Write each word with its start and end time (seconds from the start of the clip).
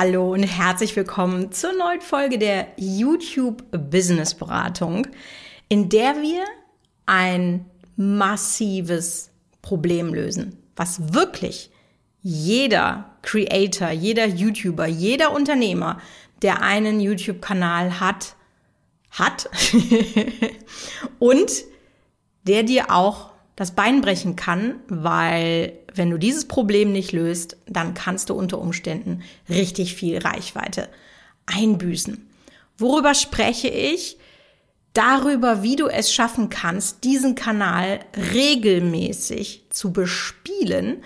Hallo 0.00 0.32
und 0.32 0.44
herzlich 0.44 0.94
willkommen 0.94 1.50
zur 1.50 1.72
neuen 1.72 2.00
Folge 2.00 2.38
der 2.38 2.68
YouTube 2.76 3.64
Business 3.90 4.32
Beratung, 4.32 5.08
in 5.68 5.88
der 5.88 6.22
wir 6.22 6.44
ein 7.06 7.66
massives 7.96 9.32
Problem 9.60 10.14
lösen, 10.14 10.56
was 10.76 11.14
wirklich 11.14 11.72
jeder 12.22 13.16
Creator, 13.22 13.90
jeder 13.90 14.26
YouTuber, 14.26 14.86
jeder 14.86 15.32
Unternehmer, 15.32 16.00
der 16.42 16.62
einen 16.62 17.00
YouTube-Kanal 17.00 17.98
hat, 17.98 18.36
hat 19.10 19.50
und 21.18 21.50
der 22.44 22.62
dir 22.62 22.92
auch 22.92 23.27
das 23.58 23.72
Bein 23.72 24.02
brechen 24.02 24.36
kann, 24.36 24.76
weil 24.86 25.72
wenn 25.92 26.10
du 26.10 26.16
dieses 26.16 26.46
Problem 26.46 26.92
nicht 26.92 27.10
löst, 27.10 27.56
dann 27.66 27.92
kannst 27.92 28.30
du 28.30 28.34
unter 28.34 28.60
Umständen 28.60 29.24
richtig 29.48 29.96
viel 29.96 30.18
Reichweite 30.18 30.88
einbüßen. 31.46 32.30
Worüber 32.78 33.14
spreche 33.14 33.66
ich? 33.66 34.16
Darüber, 34.92 35.64
wie 35.64 35.74
du 35.74 35.88
es 35.88 36.14
schaffen 36.14 36.50
kannst, 36.50 37.02
diesen 37.02 37.34
Kanal 37.34 37.98
regelmäßig 38.32 39.64
zu 39.70 39.92
bespielen, 39.92 41.02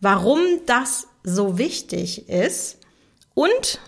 warum 0.00 0.38
das 0.66 1.08
so 1.24 1.58
wichtig 1.58 2.28
ist 2.28 2.78
und 3.34 3.80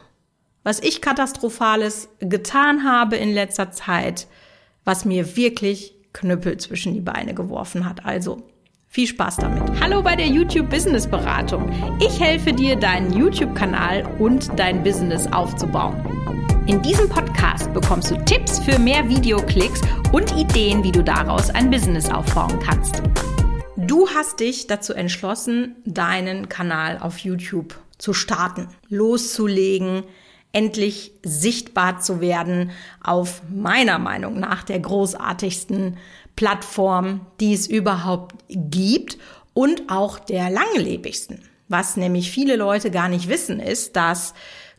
was 0.65 0.81
ich 0.81 1.01
katastrophales 1.01 2.09
getan 2.19 2.83
habe 2.83 3.15
in 3.15 3.33
letzter 3.33 3.71
Zeit, 3.71 4.27
was 4.83 5.05
mir 5.05 5.37
wirklich 5.37 5.95
Knüppel 6.13 6.57
zwischen 6.57 6.95
die 6.95 7.01
Beine 7.01 7.35
geworfen 7.35 7.89
hat. 7.89 8.05
Also 8.05 8.43
viel 8.87 9.07
Spaß 9.07 9.37
damit. 9.37 9.63
Hallo 9.81 10.03
bei 10.03 10.17
der 10.17 10.27
YouTube 10.27 10.71
Business 10.71 11.07
Beratung. 11.07 11.71
Ich 12.01 12.21
helfe 12.21 12.53
dir, 12.53 12.77
deinen 12.77 13.13
YouTube-Kanal 13.13 14.05
und 14.19 14.51
dein 14.59 14.83
Business 14.83 15.27
aufzubauen. 15.27 15.97
In 16.67 16.83
diesem 16.83 17.09
Podcast 17.09 17.73
bekommst 17.73 18.11
du 18.11 18.17
Tipps 18.25 18.59
für 18.59 18.79
mehr 18.79 19.09
Videoklicks 19.09 19.81
und 20.13 20.37
Ideen, 20.37 20.83
wie 20.85 20.93
du 20.93 21.03
daraus 21.03 21.51
ein 21.51 21.71
Business 21.71 22.11
aufbauen 22.11 22.59
kannst. 22.61 23.03
Du 23.77 24.09
hast 24.09 24.41
dich 24.41 24.67
dazu 24.67 24.93
entschlossen, 24.93 25.77
deinen 25.85 26.49
Kanal 26.49 26.99
auf 26.99 27.19
YouTube 27.19 27.79
zu 27.99 28.13
starten, 28.13 28.69
loszulegen, 28.89 30.05
endlich 30.59 31.13
sichtbar 31.25 32.01
zu 32.01 32.21
werden 32.21 32.73
auf 33.01 33.43
meiner 33.49 34.01
Meinung 34.01 34.41
nach 34.41 34.65
der 34.65 34.81
großartigsten 34.81 35.99
Plattform, 36.35 37.21
die 37.39 37.55
es 37.55 37.69
überhaupt 37.69 38.35
gibt 38.49 39.19
und 39.55 39.85
auch 39.89 40.19
der 40.19 40.51
langlebigsten. 40.51 41.43
Was 41.69 41.97
nämlich 41.97 42.33
viele 42.33 42.57
Leute 42.57 42.91
gar 42.91 43.09
nicht 43.09 43.29
wissen, 43.29 43.61
ist, 43.61 43.95
dass 43.95 44.35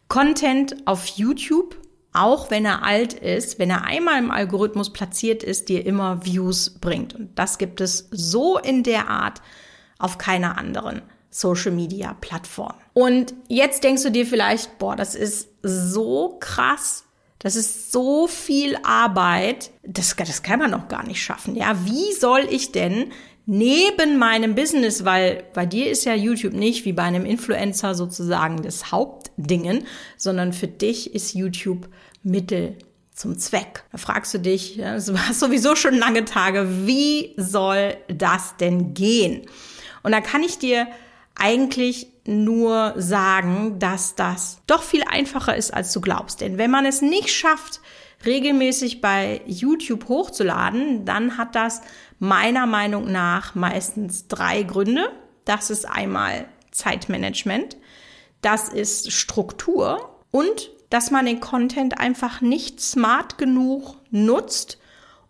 Content 0.09 0.75
auf 0.85 1.05
YouTube, 1.05 1.77
auch 2.11 2.51
wenn 2.51 2.65
er 2.65 2.83
alt 2.83 3.13
ist, 3.13 3.57
wenn 3.57 3.69
er 3.69 3.85
einmal 3.85 4.19
im 4.19 4.31
Algorithmus 4.31 4.91
platziert 4.91 5.43
ist, 5.43 5.69
dir 5.69 5.85
immer 5.85 6.25
Views 6.25 6.71
bringt. 6.81 7.15
Und 7.15 7.39
das 7.39 7.57
gibt 7.57 7.79
es 7.79 8.09
so 8.11 8.57
in 8.57 8.83
der 8.83 9.07
Art 9.07 9.41
auf 9.97 10.17
keiner 10.17 10.57
anderen 10.57 11.03
Social 11.29 11.71
Media 11.71 12.17
Plattform. 12.19 12.75
Und 12.99 13.33
jetzt 13.47 13.85
denkst 13.85 14.03
du 14.03 14.11
dir 14.11 14.25
vielleicht, 14.25 14.77
boah, 14.77 14.93
das 14.93 15.15
ist 15.15 15.47
so 15.63 16.35
krass, 16.41 17.05
das 17.39 17.55
ist 17.55 17.93
so 17.93 18.27
viel 18.27 18.77
Arbeit, 18.83 19.71
das, 19.83 20.17
das 20.17 20.43
kann 20.43 20.59
man 20.59 20.69
noch 20.69 20.89
gar 20.89 21.07
nicht 21.07 21.23
schaffen. 21.23 21.55
Ja, 21.55 21.77
wie 21.85 22.11
soll 22.11 22.45
ich 22.49 22.73
denn 22.73 23.13
neben 23.45 24.17
meinem 24.17 24.53
Business, 24.53 25.05
weil 25.05 25.45
bei 25.53 25.65
dir 25.65 25.89
ist 25.89 26.03
ja 26.03 26.13
YouTube 26.13 26.51
nicht 26.51 26.83
wie 26.83 26.91
bei 26.91 27.03
einem 27.03 27.23
Influencer 27.23 27.95
sozusagen 27.95 28.63
das 28.63 28.91
Hauptdingen, 28.91 29.87
sondern 30.17 30.51
für 30.51 30.67
dich 30.67 31.15
ist 31.15 31.33
YouTube 31.33 31.87
Mittel 32.21 32.75
zum 33.13 33.37
Zweck. 33.37 33.85
Da 33.93 33.97
fragst 33.97 34.33
du 34.33 34.39
dich, 34.39 34.75
ja, 34.75 34.95
hast 34.95 35.39
sowieso 35.39 35.77
schon 35.77 35.93
lange 35.93 36.25
Tage, 36.25 36.85
wie 36.85 37.33
soll 37.37 37.95
das 38.09 38.57
denn 38.57 38.93
gehen? 38.93 39.43
Und 40.03 40.11
da 40.11 40.19
kann 40.19 40.43
ich 40.43 40.59
dir 40.59 40.85
eigentlich 41.35 42.07
nur 42.29 42.93
sagen, 42.95 43.79
dass 43.79 44.15
das 44.15 44.61
doch 44.67 44.83
viel 44.83 45.03
einfacher 45.03 45.55
ist, 45.55 45.73
als 45.73 45.91
du 45.91 46.01
glaubst. 46.01 46.41
Denn 46.41 46.57
wenn 46.57 46.71
man 46.71 46.85
es 46.85 47.01
nicht 47.01 47.29
schafft, 47.29 47.81
regelmäßig 48.25 49.01
bei 49.01 49.41
YouTube 49.45 50.07
hochzuladen, 50.07 51.05
dann 51.05 51.37
hat 51.37 51.55
das 51.55 51.81
meiner 52.19 52.65
Meinung 52.65 53.11
nach 53.11 53.55
meistens 53.55 54.27
drei 54.27 54.63
Gründe. 54.63 55.11
Das 55.45 55.69
ist 55.69 55.89
einmal 55.89 56.45
Zeitmanagement, 56.71 57.77
das 58.41 58.69
ist 58.69 59.11
Struktur 59.11 60.15
und 60.31 60.71
dass 60.89 61.11
man 61.11 61.25
den 61.25 61.39
Content 61.39 61.99
einfach 61.99 62.41
nicht 62.41 62.79
smart 62.79 63.37
genug 63.37 63.95
nutzt, 64.11 64.79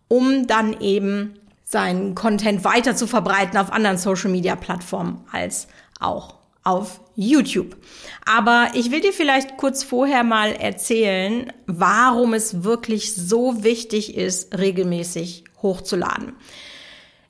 um 0.08 0.46
dann 0.46 0.80
eben 0.80 1.34
seinen 1.64 2.14
Content 2.14 2.64
weiter 2.64 2.96
zu 2.96 3.06
verbreiten 3.06 3.56
auf 3.56 3.72
anderen 3.72 3.98
Social 3.98 4.30
Media 4.30 4.56
Plattformen 4.56 5.24
als 5.30 5.68
auch 6.00 6.39
auf 6.62 7.00
YouTube. 7.14 7.76
Aber 8.24 8.68
ich 8.74 8.90
will 8.90 9.00
dir 9.00 9.12
vielleicht 9.12 9.56
kurz 9.56 9.82
vorher 9.82 10.24
mal 10.24 10.52
erzählen, 10.52 11.52
warum 11.66 12.34
es 12.34 12.64
wirklich 12.64 13.14
so 13.14 13.62
wichtig 13.64 14.16
ist, 14.16 14.56
regelmäßig 14.58 15.44
hochzuladen. 15.62 16.34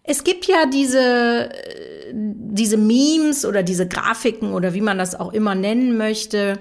Es 0.03 0.25
gibt 0.25 0.47
ja 0.47 0.67
diese, 0.67 1.51
diese 2.13 2.77
Memes 2.77 3.45
oder 3.45 3.63
diese 3.63 3.87
Grafiken 3.87 4.53
oder 4.53 4.75
wie 4.75 4.81
man 4.81 4.99
das 4.99 5.15
auch 5.15 5.33
immer 5.33 5.55
nennen 5.55 5.97
möchte, 5.97 6.59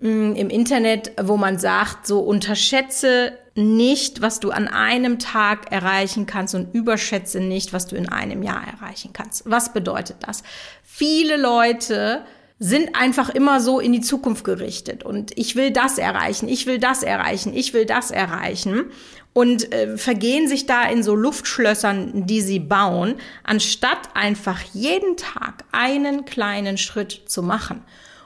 mm, 0.00 0.32
im 0.34 0.50
Internet, 0.50 1.12
wo 1.20 1.36
man 1.36 1.58
sagt, 1.58 2.06
so 2.06 2.20
unterschätze 2.20 3.32
nicht, 3.54 4.20
was 4.20 4.40
du 4.40 4.50
an 4.50 4.68
einem 4.68 5.18
Tag 5.18 5.70
erreichen 5.70 6.26
kannst 6.26 6.54
und 6.54 6.74
überschätze 6.74 7.40
nicht, 7.40 7.72
was 7.72 7.86
du 7.86 7.96
in 7.96 8.08
einem 8.08 8.42
Jahr 8.42 8.62
erreichen 8.66 9.12
kannst. 9.12 9.48
Was 9.48 9.72
bedeutet 9.72 10.16
das? 10.20 10.42
Viele 10.82 11.36
Leute 11.36 12.24
sind 12.58 12.96
einfach 12.96 13.30
immer 13.30 13.60
so 13.60 13.80
in 13.80 13.92
die 13.92 14.00
Zukunft 14.00 14.44
gerichtet 14.44 15.04
und 15.04 15.36
ich 15.36 15.56
will 15.56 15.70
das 15.70 15.98
erreichen, 15.98 16.48
ich 16.48 16.66
will 16.66 16.78
das 16.78 17.02
erreichen, 17.02 17.52
ich 17.54 17.74
will 17.74 17.84
das 17.84 18.10
erreichen 18.10 18.86
und 19.32 19.72
äh, 19.72 19.98
vergehen 19.98 20.48
sich 20.48 20.64
da 20.64 20.84
in 20.84 21.02
so 21.02 21.14
Luftschlössern, 21.16 22.26
die 22.26 22.40
sie 22.40 22.60
bauen, 22.60 23.16
anstatt 23.42 24.14
einfach 24.14 24.60
jeden 24.72 25.16
Tag 25.16 25.64
einen 25.72 26.24
kleinen 26.24 26.78
Schritt 26.78 27.22
zu 27.26 27.42
machen. 27.42 27.82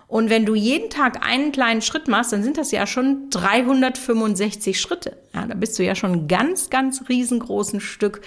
Und 0.08 0.30
wenn 0.30 0.46
du 0.46 0.54
jeden 0.54 0.88
Tag 0.88 1.24
einen 1.24 1.52
kleinen 1.52 1.82
Schritt 1.82 2.08
machst, 2.08 2.32
dann 2.32 2.42
sind 2.42 2.56
das 2.56 2.70
ja 2.70 2.86
schon 2.86 3.28
365 3.28 4.80
Schritte. 4.80 5.18
Ja, 5.34 5.44
da 5.44 5.54
bist 5.54 5.78
du 5.78 5.84
ja 5.84 5.94
schon 5.94 6.26
ganz, 6.28 6.70
ganz 6.70 7.04
riesengroßen 7.10 7.80
Stück 7.80 8.22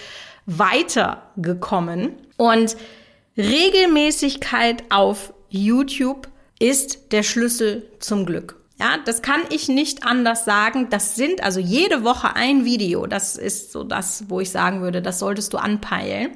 weiter 0.45 1.23
gekommen. 1.37 2.13
Und 2.37 2.77
Regelmäßigkeit 3.35 4.83
auf 4.91 5.33
YouTube 5.49 6.27
ist 6.59 7.11
der 7.11 7.23
Schlüssel 7.23 7.87
zum 7.99 8.27
Glück. 8.27 8.57
Ja, 8.79 8.97
das 9.05 9.23
kann 9.23 9.41
ich 9.49 9.67
nicht 9.67 10.03
anders 10.03 10.45
sagen. 10.45 10.87
Das 10.89 11.15
sind 11.15 11.43
also 11.43 11.59
jede 11.59 12.03
Woche 12.03 12.35
ein 12.35 12.63
Video. 12.63 13.07
Das 13.07 13.35
ist 13.35 13.71
so 13.71 13.83
das, 13.83 14.25
wo 14.27 14.39
ich 14.39 14.51
sagen 14.51 14.81
würde, 14.81 15.01
das 15.01 15.19
solltest 15.19 15.53
du 15.53 15.57
anpeilen. 15.57 16.31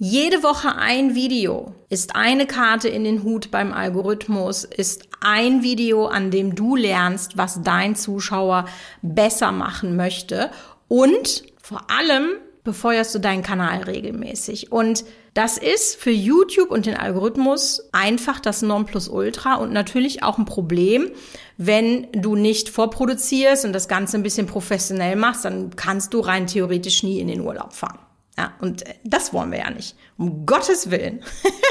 Jede 0.00 0.44
Woche 0.44 0.76
ein 0.76 1.16
Video 1.16 1.74
ist 1.88 2.14
eine 2.14 2.46
Karte 2.46 2.88
in 2.88 3.02
den 3.02 3.24
Hut 3.24 3.50
beim 3.50 3.72
Algorithmus, 3.72 4.62
ist 4.62 5.08
ein 5.20 5.64
Video, 5.64 6.06
an 6.06 6.30
dem 6.30 6.54
du 6.54 6.76
lernst, 6.76 7.36
was 7.36 7.62
dein 7.64 7.96
Zuschauer 7.96 8.66
besser 9.02 9.50
machen 9.50 9.96
möchte 9.96 10.52
und 10.86 11.42
vor 11.60 11.90
allem 11.90 12.28
befeuerst 12.62 13.12
du 13.12 13.18
deinen 13.18 13.42
Kanal 13.42 13.82
regelmäßig. 13.82 14.70
Und 14.70 15.04
das 15.34 15.58
ist 15.58 15.96
für 15.96 16.12
YouTube 16.12 16.70
und 16.70 16.86
den 16.86 16.96
Algorithmus 16.96 17.88
einfach 17.90 18.38
das 18.38 18.62
Nonplusultra 18.62 19.56
und 19.56 19.72
natürlich 19.72 20.22
auch 20.22 20.38
ein 20.38 20.44
Problem, 20.44 21.10
wenn 21.56 22.06
du 22.12 22.36
nicht 22.36 22.68
vorproduzierst 22.68 23.64
und 23.64 23.72
das 23.72 23.88
Ganze 23.88 24.16
ein 24.16 24.22
bisschen 24.22 24.46
professionell 24.46 25.16
machst, 25.16 25.44
dann 25.44 25.74
kannst 25.74 26.14
du 26.14 26.20
rein 26.20 26.46
theoretisch 26.46 27.02
nie 27.02 27.18
in 27.18 27.26
den 27.26 27.40
Urlaub 27.40 27.72
fahren. 27.72 27.98
Ja, 28.38 28.54
und 28.60 28.86
äh, 28.86 28.94
das 29.02 29.32
wollen 29.32 29.50
wir 29.50 29.58
ja 29.58 29.70
nicht. 29.70 29.96
Um 30.16 30.46
Gottes 30.46 30.92
Willen. 30.92 31.24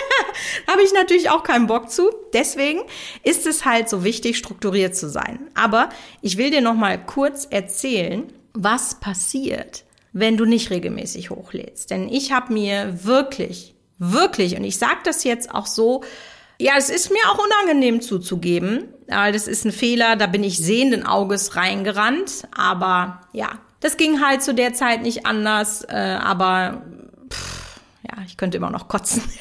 Habe 0.68 0.82
ich 0.84 0.92
natürlich 0.92 1.30
auch 1.30 1.44
keinen 1.44 1.66
Bock 1.66 1.90
zu. 1.90 2.12
Deswegen 2.34 2.82
ist 3.24 3.48
es 3.48 3.64
halt 3.64 3.88
so 3.88 4.04
wichtig, 4.04 4.38
strukturiert 4.38 4.94
zu 4.94 5.10
sein. 5.10 5.40
Aber 5.56 5.88
ich 6.22 6.38
will 6.38 6.52
dir 6.52 6.60
noch 6.60 6.76
mal 6.76 7.04
kurz 7.04 7.48
erzählen, 7.50 8.34
was 8.54 8.96
passiert, 9.00 9.86
wenn 10.12 10.36
du 10.36 10.44
nicht 10.44 10.70
regelmäßig 10.70 11.30
hochlädst. 11.30 11.90
Denn 11.90 12.10
ich 12.10 12.34
habe 12.34 12.52
mir 12.52 13.06
wirklich, 13.06 13.74
wirklich, 13.98 14.58
und 14.58 14.66
ich 14.66 14.78
sage 14.78 15.00
das 15.06 15.24
jetzt 15.24 15.56
auch 15.56 15.68
so, 15.68 16.04
ja, 16.60 16.74
es 16.76 16.90
ist 16.90 17.12
mir 17.12 17.22
auch 17.30 17.40
unangenehm 17.40 18.02
zuzugeben. 18.02 18.90
Das 19.06 19.48
ist 19.48 19.64
ein 19.64 19.72
Fehler, 19.72 20.18
da 20.18 20.28
bin 20.28 20.44
ich 20.44 20.58
sehenden 20.58 21.06
Auges 21.06 21.56
reingerannt. 21.56 22.48
Aber 22.52 23.22
ja, 23.32 23.60
das 23.80 23.98
ging 23.98 24.22
halt 24.22 24.42
zu 24.42 24.54
der 24.54 24.74
Zeit 24.74 25.02
nicht 25.02 25.26
anders, 25.26 25.84
äh, 25.84 26.18
aber 26.22 26.82
pff, 27.30 27.80
ja, 28.04 28.24
ich 28.26 28.38
könnte 28.38 28.58
immer 28.58 28.70
noch 28.70 28.88
kotzen. 28.88 29.22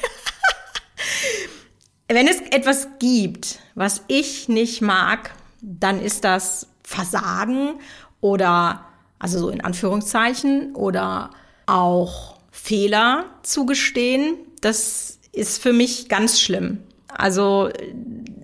Wenn 2.07 2.27
es 2.27 2.39
etwas 2.51 2.87
gibt, 2.99 3.59
was 3.75 4.03
ich 4.07 4.47
nicht 4.47 4.81
mag, 4.81 5.31
dann 5.61 6.01
ist 6.01 6.23
das 6.23 6.67
Versagen 6.83 7.79
oder, 8.21 8.85
also 9.19 9.39
so 9.39 9.49
in 9.49 9.61
Anführungszeichen, 9.61 10.73
oder 10.73 11.31
auch 11.65 12.37
Fehler 12.51 13.25
zugestehen. 13.43 14.37
Das 14.61 15.19
ist 15.33 15.61
für 15.61 15.73
mich 15.73 16.07
ganz 16.07 16.39
schlimm. 16.39 16.79
Also 17.09 17.69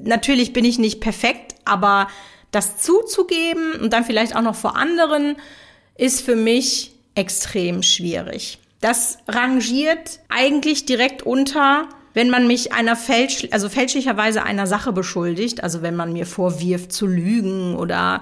natürlich 0.03 0.51
bin 0.51 0.65
ich 0.65 0.77
nicht 0.77 0.99
perfekt, 0.99 1.55
aber 1.63 2.07
das 2.51 2.77
zuzugeben 2.77 3.73
und 3.81 3.93
dann 3.93 4.03
vielleicht 4.03 4.35
auch 4.35 4.41
noch 4.41 4.55
vor 4.55 4.75
anderen 4.75 5.37
ist 5.95 6.21
für 6.21 6.35
mich 6.35 6.91
extrem 7.15 7.83
schwierig. 7.83 8.59
Das 8.81 9.17
rangiert 9.27 10.19
eigentlich 10.29 10.85
direkt 10.85 11.23
unter 11.23 11.87
wenn 12.13 12.29
man 12.29 12.47
mich 12.47 12.73
einer 12.73 12.95
fälsch, 12.95 13.47
also 13.51 13.69
fälschlicherweise 13.69 14.43
einer 14.43 14.67
Sache 14.67 14.93
beschuldigt, 14.93 15.63
also 15.63 15.81
wenn 15.81 15.95
man 15.95 16.13
mir 16.13 16.25
vorwirft 16.25 16.91
zu 16.91 17.07
lügen 17.07 17.75
oder 17.75 18.19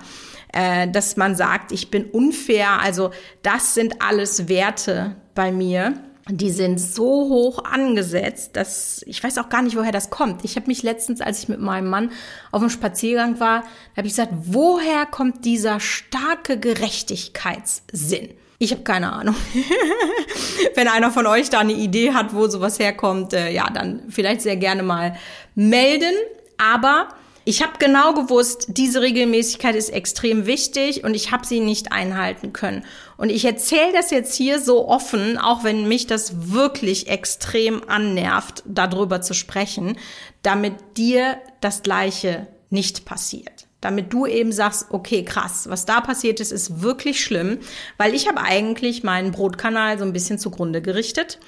äh, 0.54 0.88
dass 0.90 1.18
man 1.18 1.36
sagt, 1.36 1.72
ich 1.72 1.92
bin 1.92 2.06
unfair, 2.06 2.82
also 2.82 3.12
das 3.44 3.74
sind 3.74 4.02
alles 4.02 4.48
Werte 4.48 5.16
bei 5.36 5.52
mir. 5.52 5.94
Die 6.34 6.50
sind 6.50 6.80
so 6.80 7.04
hoch 7.04 7.66
angesetzt, 7.66 8.56
dass 8.56 9.04
ich 9.06 9.22
weiß 9.22 9.38
auch 9.38 9.50
gar 9.50 9.62
nicht, 9.62 9.76
woher 9.76 9.92
das 9.92 10.10
kommt. 10.10 10.46
Ich 10.46 10.56
habe 10.56 10.68
mich 10.68 10.82
letztens, 10.82 11.20
als 11.20 11.44
ich 11.44 11.50
mit 11.50 11.60
meinem 11.60 11.90
Mann 11.90 12.12
auf 12.52 12.62
dem 12.62 12.70
Spaziergang 12.70 13.42
war, 13.42 13.64
habe 13.98 14.08
ich 14.08 14.14
gesagt, 14.14 14.32
woher 14.46 15.06
kommt 15.06 15.44
dieser 15.44 15.82
starke 15.82 16.58
Gerechtigkeitssinn? 16.58 18.30
Ich 18.60 18.72
habe 18.72 18.84
keine 18.84 19.12
Ahnung. 19.12 19.36
Wenn 20.76 20.88
einer 20.88 21.12
von 21.12 21.28
euch 21.28 21.50
da 21.50 21.60
eine 21.60 21.74
Idee 21.74 22.14
hat, 22.14 22.34
wo 22.34 22.48
sowas 22.48 22.80
herkommt, 22.80 23.34
äh, 23.34 23.52
ja, 23.52 23.70
dann 23.70 24.04
vielleicht 24.08 24.42
sehr 24.42 24.56
gerne 24.56 24.84
mal 24.84 25.18
melden. 25.56 26.14
Aber 26.58 27.10
ich 27.44 27.64
habe 27.64 27.74
genau 27.80 28.14
gewusst, 28.14 28.68
diese 28.70 29.02
Regelmäßigkeit 29.02 29.76
ist 29.76 29.90
extrem 29.90 30.46
wichtig 30.46 31.04
und 31.04 31.16
ich 31.16 31.32
habe 31.32 31.46
sie 31.46 31.60
nicht 31.60 31.92
einhalten 31.92 32.54
können. 32.54 32.86
Und 33.18 33.30
ich 33.30 33.46
erzähle 33.46 33.94
das 33.94 34.12
jetzt 34.12 34.36
hier 34.36 34.62
so 34.62 34.88
offen, 34.88 35.38
auch 35.38 35.64
wenn 35.64 35.88
mich 35.88 36.06
das 36.06 36.52
wirklich 36.52 37.08
extrem 37.08 37.88
annervt, 37.90 38.64
darüber 38.66 39.22
zu 39.22 39.34
sprechen, 39.34 39.98
damit 40.44 40.76
dir 40.98 41.38
das 41.62 41.84
Gleiche 41.84 42.48
nicht 42.70 43.06
passiert 43.06 43.68
damit 43.82 44.14
du 44.14 44.28
eben 44.28 44.52
sagst, 44.52 44.86
okay, 44.92 45.26
krass, 45.26 45.68
was 45.68 45.86
da 45.86 46.02
passiert 46.02 46.40
ist, 46.40 46.52
ist 46.52 46.82
wirklich 46.82 47.20
schlimm, 47.20 47.58
weil 47.98 48.14
ich 48.14 48.28
habe 48.28 48.42
eigentlich 48.42 49.04
meinen 49.04 49.32
Brotkanal 49.32 49.98
so 49.98 50.06
ein 50.06 50.14
bisschen 50.14 50.38
zugrunde 50.38 50.82
gerichtet 50.84 51.40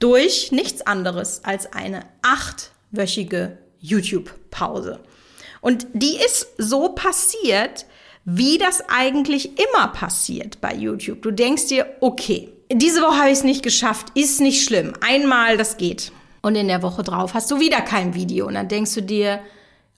durch 0.00 0.52
nichts 0.52 0.82
anderes 0.82 1.44
als 1.44 1.72
eine 1.72 2.04
achtwöchige 2.22 3.58
YouTube-Pause. 3.80 5.00
Und 5.60 5.86
die 5.92 6.16
ist 6.16 6.48
so 6.58 6.90
passiert, 6.90 7.86
wie 8.24 8.58
das 8.58 8.82
eigentlich 8.88 9.58
immer 9.58 9.88
passiert 9.88 10.60
bei 10.60 10.74
YouTube. 10.74 11.22
Du 11.22 11.30
denkst 11.30 11.66
dir, 11.66 11.86
okay, 12.00 12.50
diese 12.70 13.00
Woche 13.02 13.18
habe 13.18 13.30
ich 13.30 13.38
es 13.38 13.44
nicht 13.44 13.62
geschafft, 13.62 14.08
ist 14.14 14.40
nicht 14.40 14.64
schlimm. 14.64 14.92
Einmal, 15.00 15.56
das 15.56 15.76
geht. 15.76 16.12
Und 16.42 16.54
in 16.54 16.68
der 16.68 16.82
Woche 16.82 17.02
drauf 17.02 17.34
hast 17.34 17.50
du 17.50 17.58
wieder 17.58 17.80
kein 17.80 18.14
Video. 18.14 18.46
Und 18.46 18.54
dann 18.54 18.68
denkst 18.68 18.94
du 18.94 19.02
dir, 19.02 19.40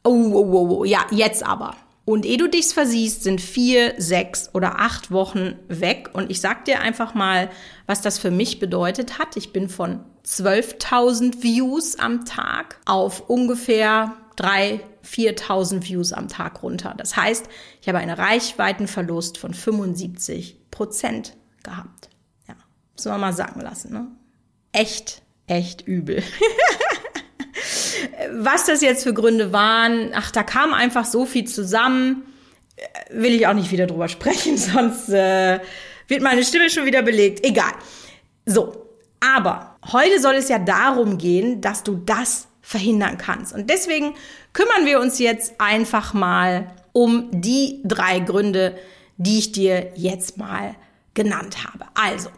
Oh, 0.03 0.33
oh, 0.33 0.51
oh, 0.51 0.77
oh, 0.79 0.85
ja, 0.85 1.07
jetzt 1.11 1.45
aber. 1.45 1.77
Und 2.07 2.25
ehe 2.25 2.39
du 2.39 2.49
dich 2.49 2.69
versiehst, 2.69 3.23
sind 3.23 3.41
vier, 3.41 3.95
sechs 3.99 4.49
oder 4.55 4.81
acht 4.81 5.11
Wochen 5.11 5.57
weg. 5.69 6.11
Und 6.15 6.31
ich 6.31 6.41
sag 6.41 6.65
dir 6.65 6.81
einfach 6.81 7.15
mal, 7.15 7.51
was 7.87 8.01
das 8.01 8.19
für 8.19 8.31
mich 8.31 8.59
bedeutet 8.59 9.19
hat. 9.19 9.37
Ich 9.37 9.53
bin 9.53 9.69
von 9.69 10.01
12.000 10.27 11.43
Views 11.43 11.99
am 11.99 12.25
Tag 12.25 12.81
auf 12.87 13.29
ungefähr 13.29 14.17
3.000, 14.37 14.81
4.000 15.05 15.89
Views 15.89 16.13
am 16.13 16.29
Tag 16.29 16.63
runter. 16.63 16.95
Das 16.97 17.17
heißt, 17.17 17.47
ich 17.81 17.89
habe 17.89 17.99
einen 17.99 18.15
Reichweitenverlust 18.15 19.39
von 19.39 19.55
75 19.55 20.59
Prozent 20.71 21.37
gehabt. 21.63 22.11
Ja, 22.49 22.55
müssen 22.95 23.13
wir 23.13 23.19
mal 23.19 23.33
sagen 23.33 23.61
lassen. 23.61 23.93
Ne? 23.93 24.09
Echt, 24.73 25.23
echt 25.47 25.87
übel. 25.87 26.23
Was 28.33 28.67
das 28.67 28.81
jetzt 28.83 29.03
für 29.03 29.15
Gründe 29.15 29.53
waren, 29.53 30.13
ach, 30.15 30.31
da 30.31 30.43
kam 30.43 30.73
einfach 30.75 31.05
so 31.05 31.27
viel 31.27 31.47
zusammen. 31.47 32.23
Will 33.11 33.35
ich 33.35 33.47
auch 33.47 33.55
nicht 33.55 33.73
wieder 33.73 33.87
drüber 33.87 34.09
sprechen, 34.09 34.57
sonst 34.59 35.09
äh, 35.09 35.61
wird 36.09 36.23
meine 36.23 36.45
Stimme 36.45 36.71
schon 36.71 36.87
wieder 36.87 37.03
belegt. 37.03 37.45
Egal. 37.45 37.73
So, 38.47 38.91
aber 39.21 39.77
heute 39.93 40.21
soll 40.21 40.35
es 40.35 40.49
ja 40.49 40.59
darum 40.59 41.19
gehen, 41.19 41.61
dass 41.61 41.83
du 41.83 41.97
das 41.97 42.49
verhindern 42.71 43.19
kannst. 43.19 43.53
Und 43.53 43.69
deswegen 43.69 44.15
kümmern 44.53 44.87
wir 44.87 45.01
uns 45.01 45.19
jetzt 45.19 45.61
einfach 45.61 46.15
mal 46.15 46.71
um 46.93 47.29
die 47.33 47.81
drei 47.85 48.21
Gründe, 48.21 48.79
die 49.17 49.41
ich 49.41 49.51
dir 49.51 49.91
jetzt 49.97 50.39
mal 50.39 50.77
genannt 51.13 51.65
habe. 51.65 51.87
Also, 51.95 52.29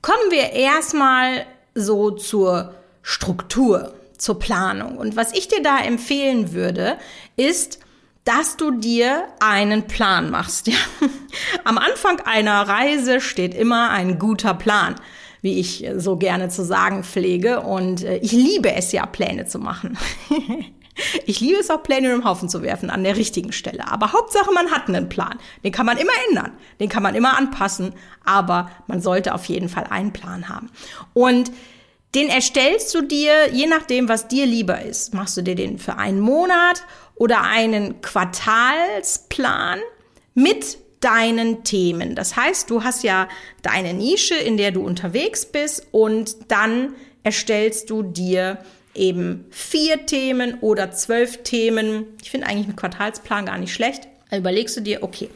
kommen 0.00 0.30
wir 0.30 0.52
erstmal 0.52 1.44
so 1.74 2.10
zur 2.10 2.74
Struktur 3.02 3.92
zur 4.16 4.38
Planung. 4.38 4.96
Und 4.96 5.14
was 5.14 5.34
ich 5.34 5.48
dir 5.48 5.62
da 5.62 5.78
empfehlen 5.78 6.54
würde, 6.54 6.96
ist, 7.36 7.78
dass 8.24 8.56
du 8.56 8.70
dir 8.70 9.28
einen 9.40 9.88
Plan 9.88 10.30
machst. 10.30 10.68
Ja. 10.68 10.78
Am 11.64 11.76
Anfang 11.76 12.20
einer 12.20 12.66
Reise 12.66 13.20
steht 13.20 13.54
immer 13.54 13.90
ein 13.90 14.18
guter 14.18 14.54
Plan, 14.54 14.94
wie 15.42 15.58
ich 15.58 15.86
so 15.96 16.16
gerne 16.16 16.48
zu 16.48 16.64
sagen 16.64 17.04
pflege. 17.04 17.60
Und 17.60 18.04
äh, 18.04 18.16
ich 18.18 18.32
liebe 18.32 18.72
es 18.72 18.92
ja, 18.92 19.04
Pläne 19.06 19.46
zu 19.46 19.58
machen. 19.58 19.98
Ich 21.24 21.40
liebe 21.40 21.58
es 21.58 21.70
auch, 21.70 21.82
Pläne 21.82 22.12
im 22.12 22.24
Haufen 22.24 22.50
zu 22.50 22.62
werfen 22.62 22.90
an 22.90 23.02
der 23.02 23.16
richtigen 23.16 23.52
Stelle. 23.52 23.88
Aber 23.88 24.12
Hauptsache, 24.12 24.52
man 24.52 24.70
hat 24.70 24.88
einen 24.88 25.08
Plan. 25.08 25.38
Den 25.64 25.72
kann 25.72 25.86
man 25.86 25.96
immer 25.96 26.12
ändern. 26.28 26.52
Den 26.80 26.90
kann 26.90 27.02
man 27.02 27.14
immer 27.14 27.38
anpassen. 27.38 27.94
Aber 28.24 28.70
man 28.88 29.00
sollte 29.00 29.34
auf 29.34 29.46
jeden 29.46 29.70
Fall 29.70 29.84
einen 29.84 30.12
Plan 30.12 30.50
haben. 30.50 30.70
Und 31.14 31.50
den 32.14 32.28
erstellst 32.28 32.94
du 32.94 33.00
dir, 33.02 33.52
je 33.52 33.66
nachdem, 33.66 34.08
was 34.08 34.28
dir 34.28 34.44
lieber 34.44 34.82
ist. 34.82 35.14
Machst 35.14 35.36
du 35.36 35.42
dir 35.42 35.54
den 35.54 35.78
für 35.78 35.96
einen 35.96 36.20
Monat 36.20 36.82
oder 37.14 37.42
einen 37.42 38.02
Quartalsplan 38.02 39.80
mit 40.34 40.78
deinen 41.02 41.64
Themen. 41.64 42.14
Das 42.14 42.36
heißt, 42.36 42.70
du 42.70 42.84
hast 42.84 43.04
ja 43.04 43.28
deine 43.62 43.92
Nische, 43.92 44.34
in 44.34 44.56
der 44.56 44.70
du 44.70 44.82
unterwegs 44.82 45.44
bist 45.44 45.86
und 45.90 46.50
dann 46.50 46.94
erstellst 47.22 47.90
du 47.90 48.02
dir 48.02 48.58
eben 48.94 49.46
vier 49.50 50.06
Themen 50.06 50.58
oder 50.60 50.92
zwölf 50.92 51.42
Themen. 51.42 52.06
Ich 52.22 52.30
finde 52.30 52.46
eigentlich 52.46 52.66
einen 52.66 52.76
Quartalsplan 52.76 53.46
gar 53.46 53.58
nicht 53.58 53.72
schlecht. 53.72 54.08
Da 54.30 54.38
überlegst 54.38 54.76
du 54.76 54.80
dir, 54.80 55.02
okay, 55.02 55.28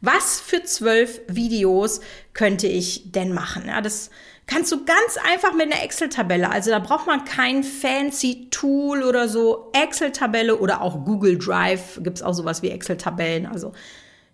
was 0.00 0.40
für 0.40 0.62
zwölf 0.62 1.20
Videos 1.28 2.00
könnte 2.34 2.66
ich 2.66 3.12
denn 3.12 3.32
machen? 3.32 3.64
Ja, 3.66 3.80
das 3.80 4.10
kannst 4.46 4.70
du 4.70 4.84
ganz 4.84 5.16
einfach 5.32 5.54
mit 5.54 5.72
einer 5.72 5.82
Excel-Tabelle, 5.82 6.50
also 6.50 6.70
da 6.70 6.78
braucht 6.78 7.06
man 7.06 7.24
kein 7.24 7.64
fancy 7.64 8.48
Tool 8.50 9.02
oder 9.02 9.28
so, 9.28 9.70
Excel-Tabelle 9.72 10.58
oder 10.58 10.82
auch 10.82 11.04
Google 11.04 11.38
Drive, 11.38 12.00
gibt's 12.02 12.22
auch 12.22 12.34
sowas 12.34 12.62
wie 12.62 12.68
Excel-Tabellen, 12.68 13.46
also 13.46 13.72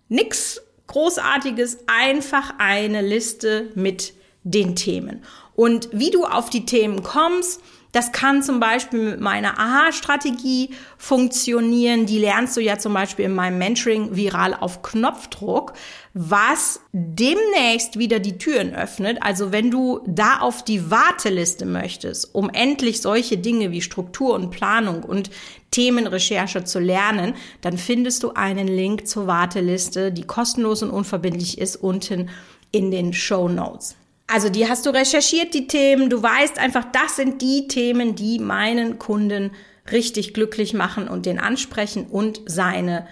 nix 0.09 0.61
Großartiges, 0.91 1.79
einfach 1.87 2.55
eine 2.57 3.01
Liste 3.01 3.71
mit 3.75 4.13
den 4.43 4.75
Themen. 4.75 5.23
Und 5.55 5.89
wie 5.91 6.11
du 6.11 6.25
auf 6.25 6.49
die 6.49 6.65
Themen 6.65 7.03
kommst, 7.03 7.61
das 7.91 8.11
kann 8.11 8.41
zum 8.41 8.59
Beispiel 8.59 9.11
mit 9.11 9.19
meiner 9.19 9.59
Aha-Strategie 9.59 10.69
funktionieren. 10.97 12.05
Die 12.05 12.19
lernst 12.19 12.55
du 12.55 12.61
ja 12.61 12.77
zum 12.77 12.93
Beispiel 12.93 13.25
in 13.25 13.35
meinem 13.35 13.57
Mentoring 13.57 14.15
viral 14.15 14.53
auf 14.53 14.81
Knopfdruck, 14.81 15.73
was 16.13 16.79
demnächst 16.93 17.99
wieder 17.99 18.19
die 18.19 18.37
Türen 18.37 18.73
öffnet. 18.73 19.17
Also 19.21 19.51
wenn 19.51 19.71
du 19.71 20.01
da 20.05 20.39
auf 20.39 20.63
die 20.63 20.89
Warteliste 20.89 21.65
möchtest, 21.65 22.33
um 22.33 22.49
endlich 22.49 23.01
solche 23.01 23.37
Dinge 23.37 23.71
wie 23.71 23.81
Struktur 23.81 24.35
und 24.35 24.51
Planung 24.51 25.03
und 25.03 25.29
Themenrecherche 25.71 26.63
zu 26.63 26.79
lernen, 26.79 27.33
dann 27.61 27.77
findest 27.77 28.23
du 28.23 28.31
einen 28.31 28.67
Link 28.67 29.07
zur 29.07 29.27
Warteliste, 29.27 30.11
die 30.11 30.23
kostenlos 30.23 30.83
und 30.83 30.91
unverbindlich 30.91 31.57
ist, 31.57 31.77
unten 31.77 32.29
in 32.71 32.91
den 32.91 33.13
Show 33.13 33.49
Notes. 33.49 33.95
Also 34.31 34.47
die 34.47 34.69
hast 34.69 34.85
du 34.85 34.91
recherchiert, 34.91 35.53
die 35.53 35.67
Themen. 35.67 36.09
Du 36.09 36.23
weißt 36.23 36.57
einfach, 36.57 36.85
das 36.93 37.17
sind 37.17 37.41
die 37.41 37.67
Themen, 37.67 38.15
die 38.15 38.39
meinen 38.39 38.97
Kunden 38.97 39.51
richtig 39.91 40.33
glücklich 40.33 40.73
machen 40.73 41.09
und 41.09 41.25
den 41.25 41.37
ansprechen 41.37 42.05
und 42.05 42.39
seine 42.45 43.07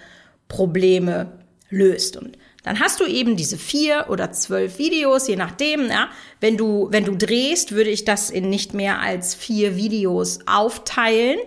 Probleme 0.48 1.38
löst. 1.68 2.16
Und 2.16 2.38
dann 2.62 2.80
hast 2.80 3.00
du 3.00 3.04
eben 3.04 3.36
diese 3.36 3.58
vier 3.58 4.06
oder 4.08 4.32
zwölf 4.32 4.78
Videos, 4.78 5.28
je 5.28 5.36
nachdem. 5.36 5.88
Ja, 5.88 6.08
wenn 6.40 6.56
du 6.56 6.88
wenn 6.90 7.04
du 7.04 7.16
drehst, 7.16 7.72
würde 7.72 7.90
ich 7.90 8.06
das 8.06 8.30
in 8.30 8.48
nicht 8.48 8.72
mehr 8.72 9.00
als 9.00 9.34
vier 9.34 9.76
Videos 9.76 10.38
aufteilen. 10.46 11.38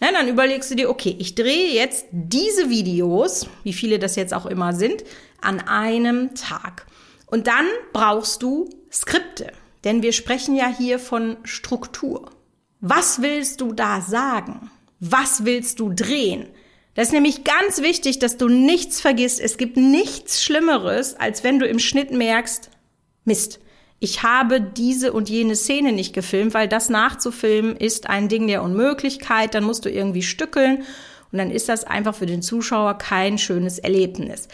Ja, 0.00 0.10
dann 0.10 0.28
überlegst 0.28 0.70
du 0.70 0.74
dir, 0.74 0.88
okay, 0.88 1.14
ich 1.18 1.34
drehe 1.34 1.74
jetzt 1.74 2.06
diese 2.12 2.70
Videos, 2.70 3.46
wie 3.62 3.74
viele 3.74 3.98
das 3.98 4.16
jetzt 4.16 4.32
auch 4.32 4.46
immer 4.46 4.72
sind, 4.72 5.04
an 5.42 5.60
einem 5.60 6.34
Tag. 6.34 6.86
Und 7.30 7.46
dann 7.46 7.66
brauchst 7.92 8.42
du 8.42 8.68
Skripte, 8.90 9.52
denn 9.84 10.02
wir 10.02 10.12
sprechen 10.12 10.56
ja 10.56 10.66
hier 10.66 10.98
von 10.98 11.36
Struktur. 11.44 12.30
Was 12.80 13.22
willst 13.22 13.60
du 13.60 13.72
da 13.72 14.00
sagen? 14.00 14.70
Was 15.00 15.44
willst 15.44 15.80
du 15.80 15.92
drehen? 15.92 16.48
Das 16.94 17.08
ist 17.08 17.12
nämlich 17.12 17.44
ganz 17.44 17.82
wichtig, 17.82 18.18
dass 18.18 18.38
du 18.38 18.48
nichts 18.48 19.00
vergisst. 19.00 19.40
Es 19.40 19.56
gibt 19.56 19.76
nichts 19.76 20.42
Schlimmeres, 20.42 21.14
als 21.14 21.44
wenn 21.44 21.58
du 21.58 21.66
im 21.66 21.78
Schnitt 21.78 22.10
merkst, 22.10 22.70
Mist, 23.24 23.60
ich 24.00 24.22
habe 24.22 24.60
diese 24.60 25.12
und 25.12 25.28
jene 25.28 25.54
Szene 25.54 25.92
nicht 25.92 26.12
gefilmt, 26.14 26.54
weil 26.54 26.66
das 26.66 26.88
nachzufilmen 26.88 27.76
ist 27.76 28.08
ein 28.08 28.28
Ding 28.28 28.46
der 28.46 28.62
Unmöglichkeit. 28.62 29.54
Dann 29.54 29.64
musst 29.64 29.84
du 29.84 29.90
irgendwie 29.90 30.22
stückeln 30.22 30.84
und 31.30 31.38
dann 31.38 31.50
ist 31.50 31.68
das 31.68 31.84
einfach 31.84 32.14
für 32.14 32.26
den 32.26 32.42
Zuschauer 32.42 32.94
kein 32.98 33.38
schönes 33.38 33.78
Erlebnis. 33.78 34.48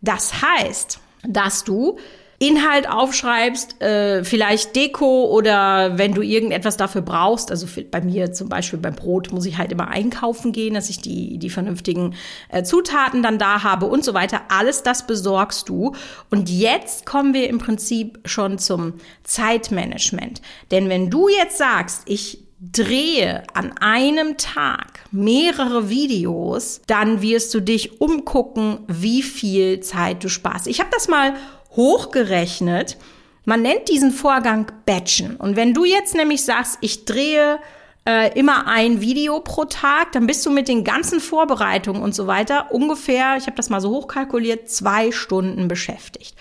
Das 0.00 0.42
heißt, 0.42 1.00
dass 1.26 1.64
du 1.64 1.98
Inhalt 2.40 2.88
aufschreibst, 2.88 3.82
äh, 3.82 4.22
vielleicht 4.22 4.76
Deko 4.76 5.24
oder 5.24 5.98
wenn 5.98 6.14
du 6.14 6.22
irgendetwas 6.22 6.76
dafür 6.76 7.02
brauchst. 7.02 7.50
Also 7.50 7.66
bei 7.90 8.00
mir 8.00 8.32
zum 8.32 8.48
Beispiel 8.48 8.78
beim 8.78 8.94
Brot 8.94 9.32
muss 9.32 9.44
ich 9.44 9.58
halt 9.58 9.72
immer 9.72 9.88
einkaufen 9.88 10.52
gehen, 10.52 10.74
dass 10.74 10.88
ich 10.88 11.00
die, 11.00 11.38
die 11.38 11.50
vernünftigen 11.50 12.14
äh, 12.50 12.62
Zutaten 12.62 13.24
dann 13.24 13.38
da 13.40 13.64
habe 13.64 13.86
und 13.86 14.04
so 14.04 14.14
weiter. 14.14 14.42
Alles 14.50 14.84
das 14.84 15.04
besorgst 15.04 15.68
du. 15.68 15.96
Und 16.30 16.48
jetzt 16.48 17.06
kommen 17.06 17.34
wir 17.34 17.48
im 17.48 17.58
Prinzip 17.58 18.20
schon 18.24 18.58
zum 18.58 18.94
Zeitmanagement. 19.24 20.40
Denn 20.70 20.88
wenn 20.88 21.10
du 21.10 21.28
jetzt 21.28 21.58
sagst, 21.58 22.02
ich 22.06 22.47
drehe 22.60 23.44
an 23.54 23.76
einem 23.78 24.36
Tag 24.36 25.00
mehrere 25.12 25.88
Videos, 25.88 26.80
dann 26.86 27.22
wirst 27.22 27.54
du 27.54 27.60
dich 27.60 28.00
umgucken, 28.00 28.80
wie 28.88 29.22
viel 29.22 29.80
Zeit 29.80 30.24
du 30.24 30.28
sparst. 30.28 30.66
Ich 30.66 30.80
habe 30.80 30.90
das 30.92 31.08
mal 31.08 31.34
hochgerechnet. 31.76 32.98
Man 33.44 33.62
nennt 33.62 33.88
diesen 33.88 34.10
Vorgang 34.10 34.72
Batchen. 34.84 35.36
Und 35.36 35.56
wenn 35.56 35.72
du 35.72 35.84
jetzt 35.84 36.14
nämlich 36.14 36.44
sagst, 36.44 36.78
ich 36.80 37.04
drehe 37.04 37.60
äh, 38.04 38.36
immer 38.38 38.66
ein 38.66 39.00
Video 39.00 39.40
pro 39.40 39.64
Tag, 39.64 40.12
dann 40.12 40.26
bist 40.26 40.44
du 40.44 40.50
mit 40.50 40.66
den 40.66 40.82
ganzen 40.82 41.20
Vorbereitungen 41.20 42.02
und 42.02 42.14
so 42.14 42.26
weiter 42.26 42.72
ungefähr, 42.72 43.36
ich 43.36 43.46
habe 43.46 43.56
das 43.56 43.70
mal 43.70 43.80
so 43.80 43.90
hochkalkuliert, 43.90 44.68
zwei 44.68 45.12
Stunden 45.12 45.68
beschäftigt. 45.68 46.34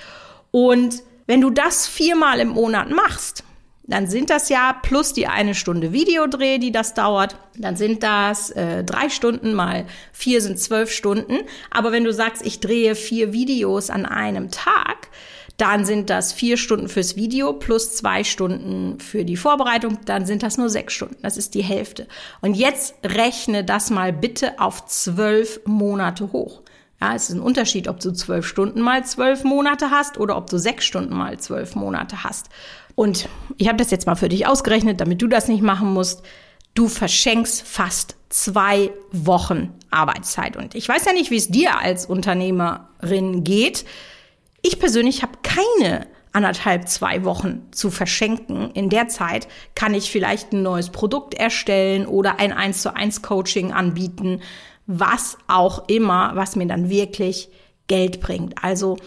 Und 0.51 1.03
wenn 1.27 1.41
du 1.41 1.51
das 1.51 1.87
viermal 1.87 2.39
im 2.39 2.49
Monat 2.49 2.89
machst, 2.89 3.43
dann 3.87 4.07
sind 4.07 4.29
das 4.29 4.49
ja 4.49 4.73
plus 4.81 5.13
die 5.13 5.27
eine 5.27 5.55
Stunde 5.55 5.93
Videodreh, 5.93 6.59
die 6.59 6.71
das 6.71 6.93
dauert, 6.93 7.37
dann 7.55 7.75
sind 7.77 8.03
das 8.03 8.51
äh, 8.51 8.83
drei 8.83 9.09
Stunden 9.09 9.53
mal 9.53 9.85
vier 10.11 10.41
sind 10.41 10.59
zwölf 10.59 10.91
Stunden. 10.91 11.39
Aber 11.71 11.91
wenn 11.91 12.03
du 12.03 12.13
sagst, 12.13 12.45
ich 12.45 12.59
drehe 12.59 12.95
vier 12.95 13.33
Videos 13.33 13.89
an 13.89 14.05
einem 14.05 14.51
Tag, 14.51 15.07
dann 15.55 15.85
sind 15.85 16.09
das 16.09 16.33
vier 16.33 16.57
Stunden 16.57 16.87
fürs 16.87 17.15
Video 17.15 17.53
plus 17.53 17.95
zwei 17.95 18.23
Stunden 18.23 18.99
für 18.99 19.25
die 19.25 19.37
Vorbereitung, 19.37 19.97
dann 20.05 20.25
sind 20.25 20.43
das 20.43 20.57
nur 20.57 20.69
sechs 20.69 20.93
Stunden. 20.93 21.17
Das 21.23 21.35
ist 21.35 21.55
die 21.55 21.63
Hälfte. 21.63 22.07
Und 22.41 22.53
jetzt 22.53 22.93
rechne 23.03 23.63
das 23.63 23.89
mal 23.89 24.13
bitte 24.13 24.59
auf 24.59 24.85
zwölf 24.85 25.61
Monate 25.65 26.31
hoch. 26.31 26.61
Ja, 26.99 27.13
es 27.13 27.29
ist 27.29 27.35
ein 27.35 27.41
Unterschied, 27.41 27.87
ob 27.87 27.99
du 27.99 28.11
zwölf 28.11 28.47
Stunden 28.47 28.81
mal 28.81 29.05
zwölf 29.05 29.43
Monate 29.43 29.91
hast 29.91 30.17
oder 30.17 30.35
ob 30.35 30.49
du 30.49 30.57
sechs 30.57 30.85
Stunden 30.85 31.15
mal 31.15 31.39
zwölf 31.39 31.75
Monate 31.75 32.23
hast. 32.23 32.49
Und 32.95 33.29
ich 33.57 33.67
habe 33.67 33.77
das 33.77 33.91
jetzt 33.91 34.07
mal 34.07 34.15
für 34.15 34.29
dich 34.29 34.47
ausgerechnet, 34.47 34.99
damit 34.99 35.21
du 35.21 35.27
das 35.27 35.47
nicht 35.47 35.61
machen 35.61 35.93
musst. 35.93 36.23
Du 36.73 36.87
verschenkst 36.87 37.61
fast 37.61 38.15
zwei 38.29 38.91
Wochen 39.11 39.73
Arbeitszeit. 39.91 40.57
Und 40.57 40.73
ich 40.73 40.89
weiß 40.89 41.05
ja 41.05 41.13
nicht, 41.13 41.29
wie 41.29 41.37
es 41.37 41.49
dir 41.49 41.79
als 41.79 42.07
Unternehmerin 42.07 43.43
geht. 43.43 43.85
Ich 44.63 44.79
persönlich 44.79 45.21
habe 45.21 45.33
keine 45.43 46.07
anderthalb, 46.33 46.87
zwei 46.87 47.23
Wochen 47.23 47.67
zu 47.71 47.91
verschenken. 47.91 48.71
In 48.71 48.89
der 48.89 49.07
Zeit 49.07 49.47
kann 49.75 49.93
ich 49.93 50.11
vielleicht 50.11 50.53
ein 50.53 50.63
neues 50.63 50.89
Produkt 50.89 51.35
erstellen 51.35 52.05
oder 52.05 52.39
ein 52.39 52.53
1 52.53 52.81
zu 52.81 52.95
1 52.95 53.21
Coaching 53.21 53.71
anbieten, 53.71 54.41
was 54.87 55.37
auch 55.47 55.87
immer, 55.89 56.31
was 56.35 56.55
mir 56.55 56.65
dann 56.65 56.89
wirklich 56.89 57.49
Geld 57.87 58.19
bringt. 58.19 58.55
Also 58.63 58.97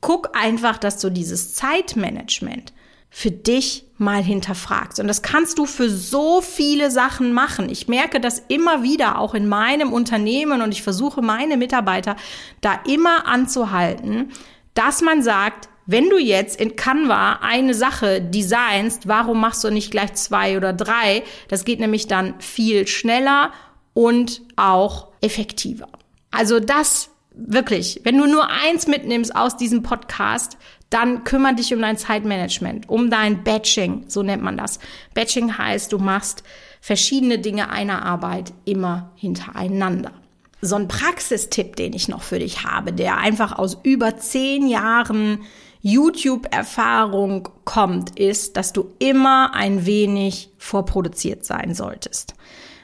guck 0.00 0.36
einfach, 0.36 0.78
dass 0.78 0.98
du 0.98 1.10
dieses 1.10 1.54
Zeitmanagement 1.54 2.72
für 3.10 3.30
dich 3.30 3.84
mal 3.96 4.22
hinterfragst. 4.22 5.00
Und 5.00 5.08
das 5.08 5.22
kannst 5.22 5.58
du 5.58 5.64
für 5.64 5.88
so 5.88 6.40
viele 6.40 6.90
Sachen 6.90 7.32
machen. 7.32 7.68
Ich 7.70 7.88
merke 7.88 8.20
das 8.20 8.42
immer 8.48 8.82
wieder 8.82 9.18
auch 9.18 9.34
in 9.34 9.48
meinem 9.48 9.92
Unternehmen 9.92 10.60
und 10.60 10.72
ich 10.72 10.82
versuche 10.82 11.22
meine 11.22 11.56
Mitarbeiter 11.56 12.16
da 12.60 12.80
immer 12.86 13.26
anzuhalten, 13.26 14.30
dass 14.74 15.00
man 15.00 15.22
sagt, 15.22 15.68
wenn 15.86 16.10
du 16.10 16.18
jetzt 16.18 16.60
in 16.60 16.76
Canva 16.76 17.38
eine 17.40 17.72
Sache 17.72 18.20
designst, 18.20 19.08
warum 19.08 19.40
machst 19.40 19.64
du 19.64 19.70
nicht 19.70 19.90
gleich 19.90 20.12
zwei 20.14 20.58
oder 20.58 20.74
drei? 20.74 21.24
Das 21.48 21.64
geht 21.64 21.80
nämlich 21.80 22.06
dann 22.06 22.38
viel 22.40 22.86
schneller 22.86 23.52
und 23.94 24.42
auch 24.56 25.07
effektiver. 25.20 25.88
Also 26.30 26.60
das 26.60 27.10
wirklich, 27.34 28.00
wenn 28.04 28.18
du 28.18 28.26
nur 28.26 28.48
eins 28.50 28.86
mitnimmst 28.86 29.34
aus 29.34 29.56
diesem 29.56 29.82
Podcast, 29.82 30.58
dann 30.90 31.24
kümmere 31.24 31.54
dich 31.54 31.72
um 31.74 31.80
dein 31.80 31.96
Zeitmanagement, 31.96 32.88
um 32.88 33.10
dein 33.10 33.44
Batching, 33.44 34.04
so 34.08 34.22
nennt 34.22 34.42
man 34.42 34.56
das. 34.56 34.78
Batching 35.14 35.56
heißt, 35.58 35.92
du 35.92 35.98
machst 35.98 36.42
verschiedene 36.80 37.38
Dinge 37.38 37.70
einer 37.70 38.04
Arbeit 38.04 38.52
immer 38.64 39.12
hintereinander. 39.16 40.12
So 40.60 40.76
ein 40.76 40.88
Praxistipp, 40.88 41.76
den 41.76 41.92
ich 41.92 42.08
noch 42.08 42.22
für 42.22 42.38
dich 42.38 42.64
habe, 42.64 42.92
der 42.92 43.18
einfach 43.18 43.56
aus 43.58 43.78
über 43.82 44.16
zehn 44.16 44.66
Jahren 44.66 45.42
YouTube-Erfahrung 45.82 47.48
kommt, 47.64 48.18
ist, 48.18 48.56
dass 48.56 48.72
du 48.72 48.92
immer 48.98 49.54
ein 49.54 49.86
wenig 49.86 50.50
vorproduziert 50.58 51.44
sein 51.44 51.74
solltest. 51.74 52.34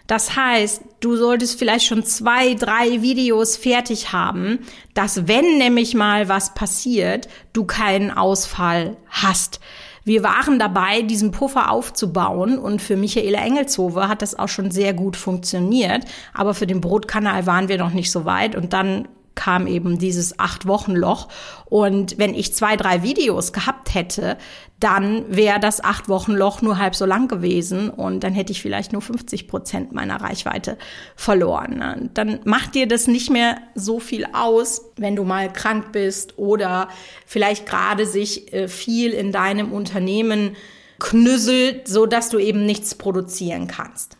Das 0.06 0.36
heißt, 0.36 0.82
du 1.00 1.16
solltest 1.16 1.58
vielleicht 1.58 1.86
schon 1.86 2.04
zwei, 2.04 2.54
drei 2.54 3.00
Videos 3.00 3.56
fertig 3.56 4.12
haben, 4.12 4.58
dass 4.92 5.26
wenn 5.26 5.56
nämlich 5.56 5.94
mal 5.94 6.28
was 6.28 6.54
passiert, 6.54 7.28
du 7.54 7.64
keinen 7.64 8.10
Ausfall 8.10 8.96
hast. 9.08 9.60
Wir 10.04 10.22
waren 10.22 10.58
dabei, 10.58 11.00
diesen 11.00 11.30
Puffer 11.30 11.70
aufzubauen 11.70 12.58
und 12.58 12.82
für 12.82 12.96
Michaela 12.96 13.38
Engelshove 13.38 14.06
hat 14.06 14.20
das 14.20 14.38
auch 14.38 14.48
schon 14.48 14.70
sehr 14.70 14.92
gut 14.92 15.16
funktioniert. 15.16 16.04
Aber 16.34 16.52
für 16.52 16.66
den 16.66 16.82
Brotkanal 16.82 17.46
waren 17.46 17.68
wir 17.68 17.78
noch 17.78 17.92
nicht 17.92 18.10
so 18.10 18.26
weit 18.26 18.54
und 18.54 18.74
dann 18.74 19.08
kam 19.34 19.66
eben 19.66 19.98
dieses 19.98 20.38
acht 20.38 20.66
Wochen 20.66 20.92
Loch. 20.92 21.28
Und 21.66 22.18
wenn 22.18 22.34
ich 22.34 22.54
zwei, 22.54 22.76
drei 22.76 23.02
Videos 23.02 23.52
gehabt 23.52 23.94
hätte, 23.94 24.36
dann 24.80 25.24
wäre 25.34 25.60
das 25.60 25.82
acht 25.82 26.08
Wochen 26.08 26.32
Loch 26.32 26.60
nur 26.60 26.78
halb 26.78 26.94
so 26.94 27.06
lang 27.06 27.28
gewesen 27.28 27.88
und 27.88 28.20
dann 28.20 28.34
hätte 28.34 28.52
ich 28.52 28.60
vielleicht 28.60 28.92
nur 28.92 29.02
50 29.02 29.48
Prozent 29.48 29.92
meiner 29.92 30.20
Reichweite 30.20 30.76
verloren. 31.16 31.78
Ne? 31.78 32.10
Dann 32.12 32.40
macht 32.44 32.74
dir 32.74 32.86
das 32.86 33.06
nicht 33.06 33.30
mehr 33.30 33.56
so 33.74 33.98
viel 34.00 34.26
aus, 34.32 34.82
wenn 34.96 35.16
du 35.16 35.24
mal 35.24 35.52
krank 35.52 35.92
bist 35.92 36.38
oder 36.38 36.88
vielleicht 37.24 37.66
gerade 37.66 38.04
sich 38.04 38.52
äh, 38.52 38.68
viel 38.68 39.12
in 39.12 39.32
deinem 39.32 39.72
Unternehmen 39.72 40.56
knüsselt, 40.98 41.88
so 41.88 42.06
dass 42.06 42.28
du 42.28 42.38
eben 42.38 42.66
nichts 42.66 42.94
produzieren 42.94 43.66
kannst. 43.66 44.16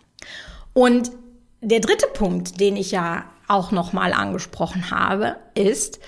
Und 0.72 1.12
der 1.60 1.80
dritte 1.80 2.06
Punkt, 2.06 2.60
den 2.60 2.76
ich 2.76 2.90
ja 2.90 3.24
auch 3.48 3.70
nochmal 3.70 4.12
angesprochen 4.12 4.90
habe, 4.90 5.36
ist, 5.54 6.00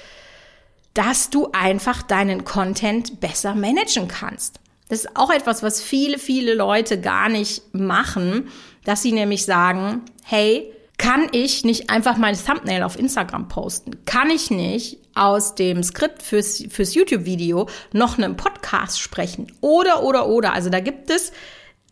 dass 0.94 1.30
du 1.30 1.50
einfach 1.52 2.02
deinen 2.02 2.44
Content 2.44 3.20
besser 3.20 3.54
managen 3.54 4.08
kannst. 4.08 4.60
Das 4.88 5.00
ist 5.00 5.16
auch 5.16 5.30
etwas, 5.30 5.62
was 5.62 5.82
viele, 5.82 6.18
viele 6.18 6.54
Leute 6.54 7.00
gar 7.00 7.28
nicht 7.28 7.74
machen, 7.74 8.48
dass 8.84 9.02
sie 9.02 9.12
nämlich 9.12 9.44
sagen, 9.44 10.02
hey, 10.24 10.72
kann 10.98 11.28
ich 11.32 11.64
nicht 11.64 11.90
einfach 11.90 12.16
mein 12.16 12.36
Thumbnail 12.36 12.82
auf 12.82 12.98
Instagram 12.98 13.48
posten? 13.48 14.04
Kann 14.06 14.30
ich 14.30 14.50
nicht 14.50 14.98
aus 15.14 15.54
dem 15.54 15.82
Skript 15.82 16.22
fürs, 16.22 16.64
fürs 16.70 16.94
YouTube-Video 16.94 17.68
noch 17.92 18.16
einen 18.16 18.36
Podcast 18.36 19.00
sprechen? 19.00 19.52
Oder, 19.60 20.02
oder, 20.02 20.28
oder. 20.28 20.52
Also 20.52 20.70
da 20.70 20.80
gibt 20.80 21.10
es 21.10 21.32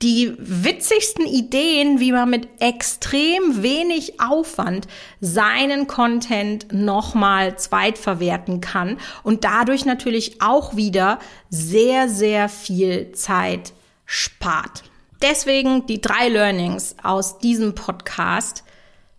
die 0.03 0.35
witzigsten 0.39 1.27
Ideen, 1.27 2.01
wie 2.01 2.13
man 2.13 2.29
mit 2.29 2.49
extrem 2.61 3.63
wenig 3.63 4.21
Aufwand 4.21 4.87
seinen 5.21 5.87
Content 5.87 6.67
nochmal 6.73 7.57
zweitverwerten 7.57 8.61
kann 8.61 8.99
und 9.23 9.45
dadurch 9.45 9.87
natürlich 9.87 10.43
auch 10.43 10.77
wieder 10.77 11.19
sehr, 11.49 12.09
sehr 12.09 12.49
viel 12.49 13.13
Zeit 13.13 13.73
spart. 14.05 14.83
Deswegen 15.23 15.87
die 15.87 16.01
drei 16.01 16.29
Learnings 16.29 16.97
aus 17.03 17.39
diesem 17.39 17.75
Podcast. 17.75 18.65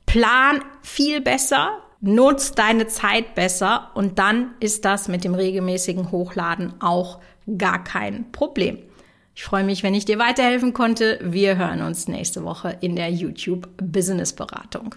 Plan 0.05 0.63
viel 0.83 1.19
besser, 1.19 1.79
nutz 1.99 2.51
deine 2.51 2.85
Zeit 2.87 3.33
besser 3.33 3.89
und 3.95 4.19
dann 4.19 4.53
ist 4.59 4.85
das 4.85 5.07
mit 5.07 5.23
dem 5.23 5.33
regelmäßigen 5.33 6.11
Hochladen 6.11 6.79
auch 6.79 7.19
gar 7.57 7.83
kein 7.83 8.31
Problem. 8.31 8.77
Ich 9.37 9.43
freue 9.43 9.65
mich, 9.65 9.83
wenn 9.83 9.93
ich 9.93 10.05
dir 10.05 10.17
weiterhelfen 10.17 10.73
konnte. 10.73 11.19
Wir 11.21 11.57
hören 11.57 11.81
uns 11.81 12.07
nächste 12.07 12.45
Woche 12.45 12.77
in 12.79 12.95
der 12.95 13.11
YouTube 13.11 13.67
Business 13.77 14.31
Beratung. 14.31 14.95